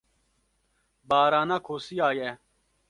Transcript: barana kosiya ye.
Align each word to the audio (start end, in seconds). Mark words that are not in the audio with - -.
barana 1.09 1.57
kosiya 1.65 2.09
ye. 2.17 2.29